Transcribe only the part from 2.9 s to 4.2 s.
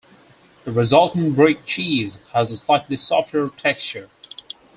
softer texture.